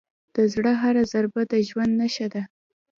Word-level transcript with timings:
د 0.35 0.37
زړه 0.53 0.73
هره 0.81 1.03
ضربه 1.13 1.41
د 1.51 1.53
ژوند 1.67 1.93
نښه 1.99 2.27
ده. 2.33 2.43